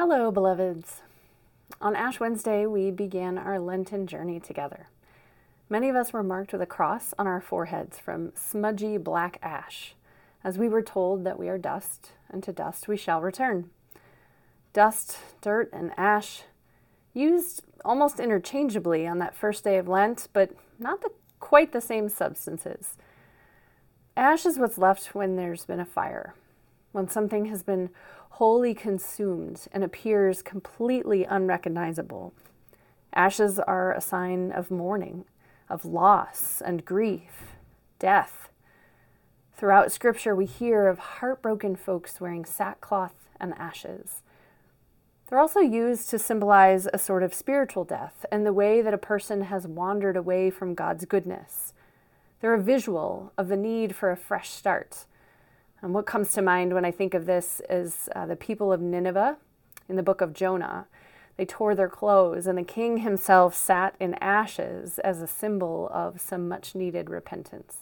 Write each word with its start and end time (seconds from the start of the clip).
Hello, 0.00 0.30
beloveds. 0.30 1.00
On 1.80 1.96
Ash 1.96 2.20
Wednesday, 2.20 2.66
we 2.66 2.92
began 2.92 3.36
our 3.36 3.58
Lenten 3.58 4.06
journey 4.06 4.38
together. 4.38 4.86
Many 5.68 5.88
of 5.88 5.96
us 5.96 6.12
were 6.12 6.22
marked 6.22 6.52
with 6.52 6.62
a 6.62 6.66
cross 6.66 7.12
on 7.18 7.26
our 7.26 7.40
foreheads 7.40 7.98
from 7.98 8.30
smudgy 8.36 8.96
black 8.96 9.40
ash, 9.42 9.96
as 10.44 10.56
we 10.56 10.68
were 10.68 10.82
told 10.82 11.24
that 11.24 11.36
we 11.36 11.48
are 11.48 11.58
dust, 11.58 12.12
and 12.30 12.44
to 12.44 12.52
dust 12.52 12.86
we 12.86 12.96
shall 12.96 13.20
return. 13.20 13.70
Dust, 14.72 15.18
dirt, 15.40 15.68
and 15.72 15.90
ash, 15.96 16.42
used 17.12 17.64
almost 17.84 18.20
interchangeably 18.20 19.04
on 19.04 19.18
that 19.18 19.34
first 19.34 19.64
day 19.64 19.78
of 19.78 19.88
Lent, 19.88 20.28
but 20.32 20.52
not 20.78 21.00
the, 21.00 21.10
quite 21.40 21.72
the 21.72 21.80
same 21.80 22.08
substances. 22.08 22.96
Ash 24.16 24.46
is 24.46 24.60
what's 24.60 24.78
left 24.78 25.16
when 25.16 25.34
there's 25.34 25.64
been 25.64 25.80
a 25.80 25.84
fire, 25.84 26.36
when 26.92 27.08
something 27.08 27.46
has 27.46 27.62
been 27.62 27.90
wholly 28.30 28.74
consumed 28.74 29.66
and 29.72 29.82
appears 29.82 30.42
completely 30.42 31.24
unrecognizable. 31.24 32.32
Ashes 33.12 33.58
are 33.58 33.92
a 33.92 34.00
sign 34.00 34.52
of 34.52 34.70
mourning, 34.70 35.24
of 35.68 35.84
loss 35.84 36.60
and 36.64 36.84
grief, 36.84 37.54
death. 37.98 38.48
Throughout 39.56 39.90
Scripture, 39.90 40.36
we 40.36 40.46
hear 40.46 40.86
of 40.86 40.98
heartbroken 40.98 41.74
folks 41.74 42.20
wearing 42.20 42.44
sackcloth 42.44 43.28
and 43.40 43.54
ashes. 43.54 44.22
They're 45.28 45.40
also 45.40 45.60
used 45.60 46.08
to 46.10 46.18
symbolize 46.18 46.86
a 46.92 46.98
sort 46.98 47.22
of 47.22 47.34
spiritual 47.34 47.84
death 47.84 48.24
and 48.30 48.46
the 48.46 48.52
way 48.52 48.80
that 48.80 48.94
a 48.94 48.98
person 48.98 49.42
has 49.42 49.66
wandered 49.66 50.16
away 50.16 50.50
from 50.50 50.74
God's 50.74 51.04
goodness. 51.04 51.74
They're 52.40 52.54
a 52.54 52.62
visual 52.62 53.32
of 53.36 53.48
the 53.48 53.56
need 53.56 53.94
for 53.96 54.10
a 54.10 54.16
fresh 54.16 54.50
start 54.50 55.06
and 55.80 55.94
what 55.94 56.06
comes 56.06 56.32
to 56.32 56.42
mind 56.42 56.74
when 56.74 56.84
I 56.84 56.90
think 56.90 57.14
of 57.14 57.26
this 57.26 57.62
is 57.70 58.08
uh, 58.14 58.26
the 58.26 58.36
people 58.36 58.72
of 58.72 58.80
Nineveh 58.80 59.36
in 59.88 59.96
the 59.96 60.02
book 60.02 60.20
of 60.20 60.32
Jonah. 60.32 60.86
They 61.36 61.44
tore 61.44 61.76
their 61.76 61.88
clothes, 61.88 62.48
and 62.48 62.58
the 62.58 62.64
king 62.64 62.98
himself 62.98 63.54
sat 63.54 63.94
in 64.00 64.14
ashes 64.14 64.98
as 64.98 65.22
a 65.22 65.28
symbol 65.28 65.88
of 65.94 66.20
some 66.20 66.48
much 66.48 66.74
needed 66.74 67.08
repentance. 67.08 67.76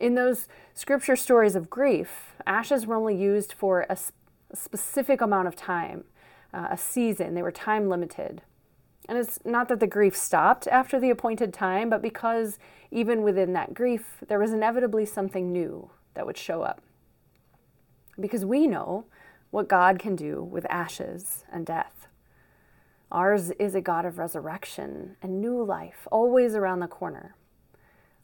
In 0.00 0.14
those 0.14 0.48
scripture 0.72 1.16
stories 1.16 1.54
of 1.54 1.68
grief, 1.68 2.34
ashes 2.46 2.86
were 2.86 2.96
only 2.96 3.16
used 3.16 3.52
for 3.52 3.86
a, 3.90 3.96
sp- 3.96 4.16
a 4.50 4.56
specific 4.56 5.20
amount 5.20 5.48
of 5.48 5.56
time, 5.56 6.04
uh, 6.54 6.68
a 6.70 6.78
season. 6.78 7.34
They 7.34 7.42
were 7.42 7.52
time 7.52 7.88
limited. 7.88 8.40
And 9.08 9.18
it's 9.18 9.38
not 9.44 9.68
that 9.68 9.80
the 9.80 9.86
grief 9.86 10.16
stopped 10.16 10.66
after 10.68 10.98
the 10.98 11.10
appointed 11.10 11.52
time, 11.52 11.90
but 11.90 12.02
because 12.02 12.58
even 12.90 13.22
within 13.22 13.52
that 13.52 13.74
grief, 13.74 14.24
there 14.26 14.38
was 14.38 14.52
inevitably 14.52 15.04
something 15.04 15.52
new, 15.52 15.90
that 16.16 16.26
would 16.26 16.36
show 16.36 16.62
up. 16.62 16.82
Because 18.18 18.44
we 18.44 18.66
know 18.66 19.04
what 19.50 19.68
God 19.68 19.98
can 19.98 20.16
do 20.16 20.42
with 20.42 20.66
ashes 20.68 21.44
and 21.52 21.64
death. 21.64 22.08
Ours 23.12 23.52
is 23.52 23.74
a 23.74 23.80
God 23.80 24.04
of 24.04 24.18
resurrection 24.18 25.16
and 25.22 25.40
new 25.40 25.62
life, 25.62 26.08
always 26.10 26.54
around 26.54 26.80
the 26.80 26.88
corner. 26.88 27.36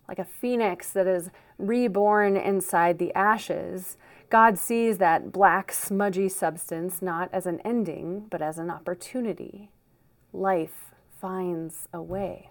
Like 0.08 0.18
a 0.18 0.24
phoenix 0.24 0.90
that 0.90 1.06
is 1.06 1.30
reborn 1.56 2.36
inside 2.36 2.98
the 2.98 3.14
ashes, 3.14 3.96
God 4.28 4.58
sees 4.58 4.98
that 4.98 5.30
black, 5.30 5.72
smudgy 5.72 6.28
substance 6.28 7.00
not 7.00 7.30
as 7.32 7.46
an 7.46 7.60
ending, 7.64 8.26
but 8.28 8.42
as 8.42 8.58
an 8.58 8.70
opportunity. 8.70 9.70
Life 10.32 10.94
finds 11.20 11.88
a 11.92 12.02
way. 12.02 12.50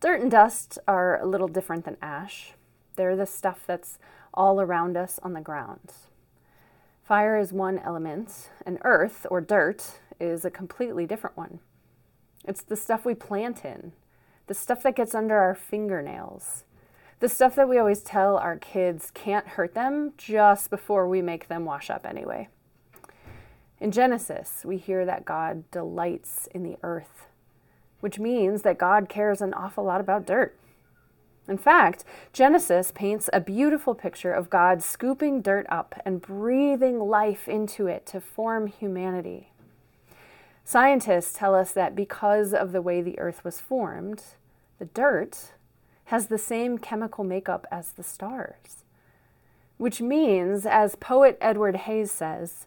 Dirt 0.00 0.20
and 0.20 0.30
dust 0.30 0.78
are 0.86 1.20
a 1.20 1.26
little 1.26 1.48
different 1.48 1.84
than 1.84 1.96
ash. 2.00 2.52
They're 2.98 3.16
the 3.16 3.26
stuff 3.26 3.62
that's 3.64 3.98
all 4.34 4.60
around 4.60 4.96
us 4.96 5.20
on 5.22 5.32
the 5.32 5.40
ground. 5.40 5.92
Fire 7.04 7.38
is 7.38 7.52
one 7.52 7.78
element, 7.78 8.50
and 8.66 8.78
earth, 8.82 9.24
or 9.30 9.40
dirt, 9.40 10.00
is 10.20 10.44
a 10.44 10.50
completely 10.50 11.06
different 11.06 11.36
one. 11.36 11.60
It's 12.44 12.62
the 12.62 12.74
stuff 12.74 13.04
we 13.04 13.14
plant 13.14 13.64
in, 13.64 13.92
the 14.48 14.54
stuff 14.54 14.82
that 14.82 14.96
gets 14.96 15.14
under 15.14 15.36
our 15.36 15.54
fingernails, 15.54 16.64
the 17.20 17.28
stuff 17.28 17.54
that 17.54 17.68
we 17.68 17.78
always 17.78 18.00
tell 18.00 18.36
our 18.36 18.56
kids 18.56 19.12
can't 19.14 19.46
hurt 19.46 19.74
them 19.74 20.12
just 20.16 20.68
before 20.68 21.08
we 21.08 21.22
make 21.22 21.46
them 21.46 21.64
wash 21.64 21.90
up 21.90 22.04
anyway. 22.04 22.48
In 23.78 23.92
Genesis, 23.92 24.62
we 24.64 24.76
hear 24.76 25.06
that 25.06 25.24
God 25.24 25.70
delights 25.70 26.48
in 26.52 26.64
the 26.64 26.78
earth, 26.82 27.26
which 28.00 28.18
means 28.18 28.62
that 28.62 28.76
God 28.76 29.08
cares 29.08 29.40
an 29.40 29.54
awful 29.54 29.84
lot 29.84 30.00
about 30.00 30.26
dirt. 30.26 30.58
In 31.48 31.56
fact, 31.56 32.04
Genesis 32.32 32.92
paints 32.94 33.30
a 33.32 33.40
beautiful 33.40 33.94
picture 33.94 34.32
of 34.32 34.50
God 34.50 34.82
scooping 34.82 35.40
dirt 35.40 35.66
up 35.70 36.00
and 36.04 36.20
breathing 36.20 37.00
life 37.00 37.48
into 37.48 37.86
it 37.86 38.04
to 38.06 38.20
form 38.20 38.66
humanity. 38.66 39.50
Scientists 40.62 41.32
tell 41.32 41.54
us 41.54 41.72
that 41.72 41.96
because 41.96 42.52
of 42.52 42.72
the 42.72 42.82
way 42.82 43.00
the 43.00 43.18
earth 43.18 43.42
was 43.42 43.60
formed, 43.60 44.22
the 44.78 44.84
dirt 44.84 45.52
has 46.06 46.26
the 46.26 46.36
same 46.36 46.76
chemical 46.76 47.24
makeup 47.24 47.66
as 47.70 47.92
the 47.92 48.02
stars. 48.02 48.84
Which 49.78 50.02
means, 50.02 50.66
as 50.66 50.96
poet 50.96 51.38
Edward 51.40 51.76
Hays 51.76 52.10
says, 52.10 52.66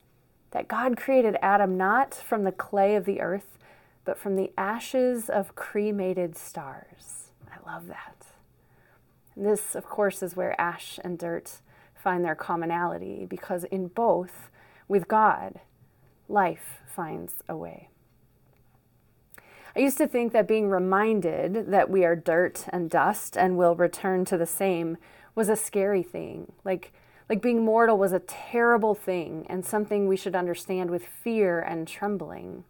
that 0.50 0.68
God 0.68 0.98
created 0.98 1.38
Adam 1.42 1.78
not 1.78 2.16
from 2.16 2.44
the 2.44 2.52
clay 2.52 2.96
of 2.96 3.06
the 3.06 3.22
earth, 3.22 3.60
but 4.06 4.18
from 4.18 4.36
the 4.36 4.52
ashes 4.58 5.30
of 5.30 5.56
cremated 5.56 6.36
stars. 6.36 7.30
I 7.52 7.72
love 7.72 7.88
that. 7.88 8.31
This, 9.36 9.76
of 9.76 9.86
course, 9.86 10.22
is 10.22 10.36
where 10.36 10.60
ash 10.60 11.00
and 11.04 11.18
dirt 11.18 11.62
find 11.96 12.26
their 12.26 12.36
commonality, 12.36 13.26
because 13.30 13.64
in 13.66 13.88
both, 13.88 14.50
with 14.88 15.08
God, 15.08 15.60
life 16.28 16.82
finds 16.88 17.36
a 17.48 17.56
way. 17.56 17.90
I 19.76 19.80
used 19.80 19.98
to 20.00 20.08
think 20.08 20.34
that 20.34 20.48
being 20.48 20.70
reminded 20.70 21.72
that 21.72 21.90
we 21.90 22.04
are 22.04 22.16
dirt 22.16 22.66
and 22.70 22.90
dust 22.90 23.38
and 23.38 23.58
will 23.58 23.76
return 23.76 24.26
to 24.26 24.38
the 24.38 24.46
same 24.46 24.98
was 25.34 25.48
a 25.48 25.56
scary 25.56 26.04
thing. 26.04 26.52
Like, 26.66 26.92
like 27.30 27.42
being 27.42 27.64
mortal 27.64 27.98
was 27.98 28.12
a 28.12 28.20
terrible 28.20 28.94
thing 28.94 29.46
and 29.50 29.66
something 29.66 30.08
we 30.08 30.18
should 30.18 30.36
understand 30.36 30.90
with 30.90 31.06
fear 31.06 31.60
and 31.62 31.88
trembling. 31.88 32.66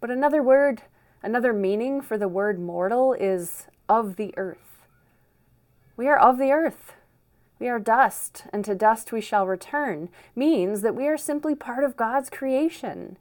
But 0.00 0.10
another 0.10 0.42
word, 0.42 0.82
another 1.22 1.52
meaning 1.52 2.00
for 2.00 2.16
the 2.16 2.28
word 2.28 2.60
mortal 2.60 3.14
is 3.14 3.66
of 3.88 4.14
the 4.14 4.32
earth. 4.36 4.65
We 5.96 6.08
are 6.08 6.18
of 6.18 6.38
the 6.38 6.52
earth. 6.52 6.92
We 7.58 7.68
are 7.68 7.78
dust, 7.78 8.44
and 8.52 8.64
to 8.66 8.74
dust 8.74 9.12
we 9.12 9.22
shall 9.22 9.46
return, 9.46 10.10
means 10.34 10.82
that 10.82 10.94
we 10.94 11.08
are 11.08 11.16
simply 11.16 11.54
part 11.54 11.84
of 11.84 11.96
God's 11.96 12.28
creation, 12.28 13.16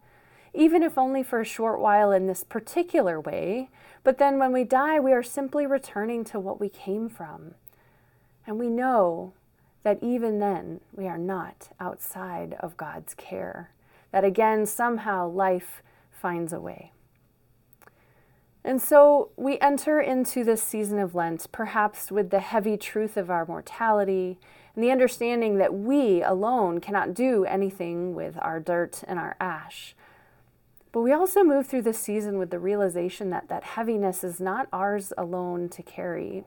even 0.54 0.84
if 0.84 0.98
only 0.98 1.24
for 1.24 1.40
a 1.40 1.46
short 1.46 1.80
while 1.80 2.12
in 2.12 2.28
this 2.28 2.44
particular 2.44 3.20
way. 3.20 3.70
But 4.04 4.18
then 4.18 4.38
when 4.38 4.52
we 4.52 4.66
die, 4.66 5.00
we 5.00 5.14
are 5.14 5.24
simply 5.24 5.66
returning 5.66 6.26
to 6.26 6.40
what 6.40 6.60
we 6.60 6.68
came 6.68 7.08
from. 7.08 7.56
And 8.46 8.60
we 8.60 8.70
know 8.70 9.32
that 9.84 10.04
even 10.04 10.40
then 10.40 10.82
we 10.94 11.08
are 11.08 11.18
not 11.18 11.70
outside 11.80 12.58
of 12.60 12.76
God's 12.76 13.14
care, 13.14 13.72
that 14.12 14.26
again, 14.26 14.66
somehow 14.66 15.30
life 15.30 15.82
finds 16.12 16.52
a 16.52 16.60
way. 16.60 16.92
And 18.66 18.82
so 18.82 19.30
we 19.38 19.60
enter 19.60 20.02
into 20.02 20.44
this 20.44 20.64
season 20.64 20.98
of 20.98 21.14
Lent, 21.14 21.46
perhaps 21.52 22.12
with 22.12 22.32
the 22.32 22.40
heavy 22.40 22.78
truth 22.78 23.16
of 23.16 23.30
our 23.30 23.46
mortality 23.46 24.40
and 24.74 24.84
the 24.84 24.90
understanding 24.90 25.60
that 25.60 25.76
we 25.76 26.24
alone 26.24 26.82
cannot 26.82 27.14
do 27.14 27.46
anything 27.46 28.16
with 28.16 28.40
our 28.42 28.60
dirt 28.60 29.04
and 29.08 29.20
our 29.20 29.38
ash. 29.40 29.96
But 30.92 31.02
we 31.02 31.14
also 31.14 31.44
move 31.44 31.68
through 31.68 31.84
this 31.84 32.00
season 32.00 32.40
with 32.40 32.50
the 32.50 32.58
realization 32.58 33.30
that 33.30 33.50
that 33.50 33.64
heaviness 33.64 34.24
is 34.24 34.40
not 34.40 34.68
ours 34.74 35.14
alone 35.16 35.70
to 35.70 35.84
carry. 35.84 36.44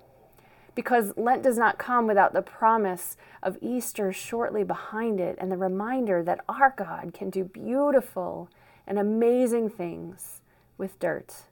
Because 0.74 1.16
Lent 1.16 1.44
does 1.44 1.56
not 1.56 1.78
come 1.78 2.08
without 2.08 2.32
the 2.32 2.42
promise 2.42 3.16
of 3.44 3.58
Easter 3.62 4.12
shortly 4.12 4.64
behind 4.64 5.20
it 5.20 5.36
and 5.38 5.52
the 5.52 5.56
reminder 5.56 6.24
that 6.24 6.40
our 6.48 6.74
God 6.76 7.14
can 7.14 7.30
do 7.30 7.44
beautiful 7.44 8.50
and 8.88 8.98
amazing 8.98 9.70
things 9.70 10.40
with 10.76 10.98
dirt 10.98 11.44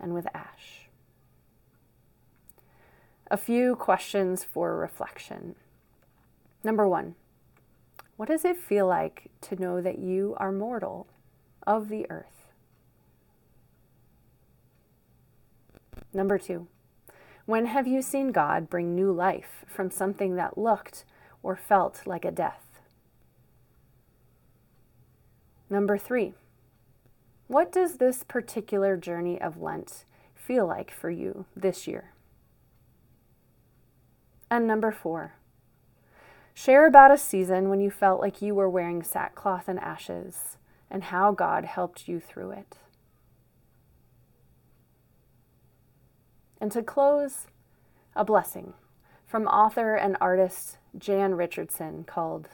and 0.00 0.14
with 0.14 0.26
ash. 0.34 0.88
A 3.30 3.36
few 3.36 3.74
questions 3.74 4.44
for 4.44 4.76
reflection. 4.76 5.56
Number 6.62 6.86
one, 6.86 7.14
what 8.16 8.28
does 8.28 8.44
it 8.44 8.56
feel 8.56 8.86
like 8.86 9.30
to 9.42 9.56
know 9.56 9.80
that 9.80 9.98
you 9.98 10.34
are 10.38 10.52
mortal 10.52 11.06
of 11.66 11.88
the 11.88 12.06
earth? 12.10 12.52
Number 16.14 16.38
two, 16.38 16.66
when 17.44 17.66
have 17.66 17.86
you 17.86 18.00
seen 18.00 18.32
God 18.32 18.70
bring 18.70 18.94
new 18.94 19.12
life 19.12 19.64
from 19.66 19.90
something 19.90 20.36
that 20.36 20.56
looked 20.56 21.04
or 21.42 21.56
felt 21.56 22.02
like 22.06 22.24
a 22.24 22.30
death? 22.30 22.80
Number 25.68 25.98
three, 25.98 26.34
what 27.46 27.72
does 27.72 27.96
this 27.96 28.24
particular 28.24 28.96
journey 28.96 29.40
of 29.40 29.60
Lent 29.60 30.04
feel 30.34 30.66
like 30.66 30.90
for 30.90 31.10
you 31.10 31.46
this 31.54 31.86
year? 31.86 32.12
And 34.50 34.66
number 34.66 34.92
four, 34.92 35.34
Share 36.58 36.86
about 36.86 37.10
a 37.10 37.18
season 37.18 37.68
when 37.68 37.80
you 37.80 37.90
felt 37.90 38.18
like 38.18 38.40
you 38.40 38.54
were 38.54 38.68
wearing 38.68 39.02
sackcloth 39.02 39.68
and 39.68 39.78
ashes 39.78 40.56
and 40.90 41.04
how 41.04 41.30
God 41.30 41.66
helped 41.66 42.08
you 42.08 42.18
through 42.18 42.52
it. 42.52 42.78
And 46.58 46.72
to 46.72 46.82
close, 46.82 47.48
a 48.14 48.24
blessing 48.24 48.72
from 49.26 49.46
author 49.46 49.96
and 49.96 50.16
artist 50.18 50.78
Jan 50.96 51.34
Richardson 51.34 52.04
called 52.04 52.48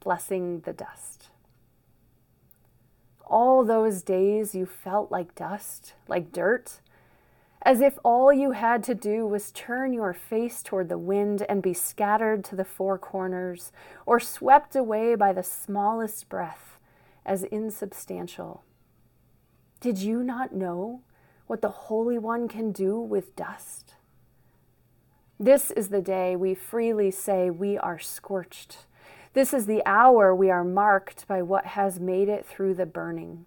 Blessing 0.00 0.60
the 0.60 0.72
Dust. 0.72 1.28
All 3.26 3.64
those 3.64 4.02
days 4.02 4.54
you 4.54 4.66
felt 4.66 5.10
like 5.10 5.34
dust, 5.34 5.94
like 6.06 6.32
dirt, 6.32 6.80
as 7.62 7.80
if 7.80 7.98
all 8.04 8.32
you 8.32 8.52
had 8.52 8.84
to 8.84 8.94
do 8.94 9.26
was 9.26 9.50
turn 9.50 9.92
your 9.92 10.12
face 10.12 10.62
toward 10.62 10.88
the 10.88 10.98
wind 10.98 11.44
and 11.48 11.60
be 11.60 11.74
scattered 11.74 12.44
to 12.44 12.54
the 12.56 12.64
four 12.64 12.96
corners, 12.96 13.72
or 14.06 14.20
swept 14.20 14.76
away 14.76 15.16
by 15.16 15.32
the 15.32 15.42
smallest 15.42 16.28
breath 16.28 16.78
as 17.24 17.42
insubstantial. 17.42 18.62
Did 19.80 19.98
you 19.98 20.22
not 20.22 20.54
know 20.54 21.02
what 21.48 21.60
the 21.60 21.68
Holy 21.68 22.18
One 22.18 22.46
can 22.46 22.70
do 22.70 23.00
with 23.00 23.34
dust? 23.34 23.94
This 25.38 25.70
is 25.72 25.88
the 25.88 26.00
day 26.00 26.36
we 26.36 26.54
freely 26.54 27.10
say 27.10 27.50
we 27.50 27.76
are 27.76 27.98
scorched. 27.98 28.86
This 29.36 29.52
is 29.52 29.66
the 29.66 29.82
hour 29.84 30.34
we 30.34 30.48
are 30.48 30.64
marked 30.64 31.28
by 31.28 31.42
what 31.42 31.66
has 31.66 32.00
made 32.00 32.26
it 32.26 32.46
through 32.46 32.72
the 32.72 32.86
burning. 32.86 33.44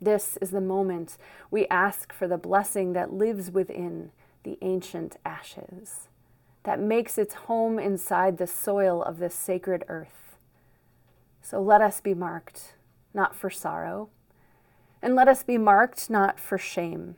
This 0.00 0.38
is 0.40 0.50
the 0.50 0.62
moment 0.62 1.18
we 1.50 1.66
ask 1.66 2.10
for 2.10 2.26
the 2.26 2.38
blessing 2.38 2.94
that 2.94 3.12
lives 3.12 3.50
within 3.50 4.12
the 4.44 4.56
ancient 4.62 5.18
ashes, 5.26 6.08
that 6.62 6.80
makes 6.80 7.18
its 7.18 7.34
home 7.34 7.78
inside 7.78 8.38
the 8.38 8.46
soil 8.46 9.02
of 9.02 9.18
this 9.18 9.34
sacred 9.34 9.84
earth. 9.88 10.38
So 11.42 11.60
let 11.60 11.82
us 11.82 12.00
be 12.00 12.14
marked, 12.14 12.72
not 13.12 13.36
for 13.36 13.50
sorrow, 13.50 14.08
and 15.02 15.14
let 15.14 15.28
us 15.28 15.42
be 15.42 15.58
marked 15.58 16.08
not 16.08 16.40
for 16.40 16.56
shame. 16.56 17.16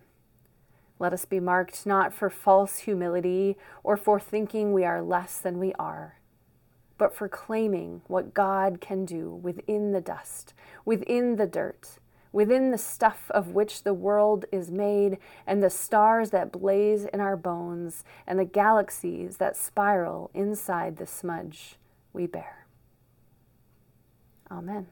Let 0.98 1.12
us 1.12 1.24
be 1.24 1.38
marked 1.38 1.86
not 1.86 2.12
for 2.12 2.28
false 2.30 2.78
humility 2.78 3.56
or 3.84 3.96
for 3.96 4.18
thinking 4.18 4.72
we 4.72 4.84
are 4.84 5.00
less 5.00 5.38
than 5.38 5.60
we 5.60 5.72
are, 5.74 6.18
but 6.98 7.14
for 7.14 7.28
claiming 7.28 8.02
what 8.06 8.34
God 8.34 8.80
can 8.80 9.04
do 9.04 9.30
within 9.30 9.92
the 9.92 10.00
dust, 10.00 10.54
within 10.84 11.36
the 11.36 11.46
dirt 11.46 11.98
within 12.34 12.72
the 12.72 12.78
stuff 12.78 13.30
of 13.30 13.50
which 13.50 13.84
the 13.84 13.94
world 13.94 14.44
is 14.50 14.68
made, 14.68 15.16
and 15.46 15.62
the 15.62 15.70
stars 15.70 16.30
that 16.30 16.50
blaze 16.50 17.04
in 17.04 17.20
our 17.20 17.36
bones, 17.36 18.02
and 18.26 18.40
the 18.40 18.44
galaxies 18.44 19.36
that 19.36 19.56
spiral 19.56 20.32
inside 20.34 20.96
the 20.96 21.06
smudge 21.06 21.76
we 22.12 22.26
bear. 22.26 22.66
Amen. 24.50 24.88